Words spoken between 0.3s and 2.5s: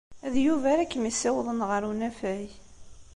D Yuba ara kem-yessiwḍen ɣer unafag.